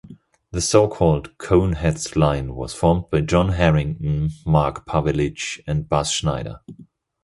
The 0.49 0.61
so-called 0.61 1.37
"Coneheads 1.37 2.15
Line" 2.15 2.55
was 2.55 2.73
formed 2.73 3.11
by 3.11 3.21
John 3.21 3.49
Harrington, 3.49 4.31
Mark 4.47 4.87
Pavelich 4.87 5.61
and 5.67 5.87
Buzz 5.87 6.09
Schneider. 6.11 6.61